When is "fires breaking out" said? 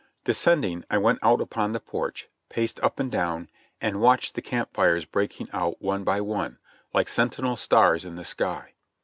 4.73-5.79